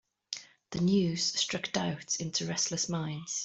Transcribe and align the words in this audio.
The 0.71 0.79
news 0.81 1.23
struck 1.23 1.71
doubt 1.71 2.19
into 2.19 2.47
restless 2.47 2.89
minds. 2.89 3.39